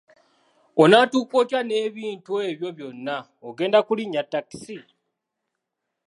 Onatuuka 0.83 1.33
otya 1.41 1.59
n'ebintu 1.63 2.31
ebyo 2.49 2.69
byonna, 2.77 3.15
ogenda 3.47 3.79
kulinnya 3.87 4.23
takisi? 4.31 4.77